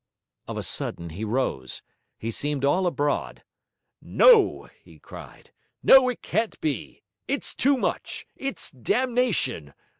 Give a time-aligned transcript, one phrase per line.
[0.47, 1.83] Of a sudden he rose;
[2.17, 3.43] he seemed all abroad.
[4.01, 5.51] 'No!' he cried.
[5.83, 6.09] 'No!
[6.09, 7.03] it can't be!
[7.27, 9.75] It's too much; it's damnation.